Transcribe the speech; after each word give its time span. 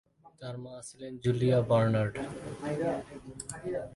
তার 0.39 0.55
মা 0.63 0.75
ছিলেন 0.87 1.13
জুলিয়া 1.23 1.59
বার্নার্ড। 1.69 2.15